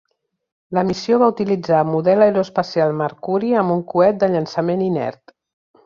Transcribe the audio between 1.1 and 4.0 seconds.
va utilitzar model aeroespacial Mercury amb un